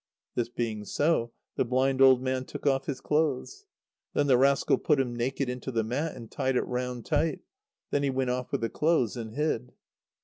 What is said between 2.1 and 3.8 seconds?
man took off his clothes.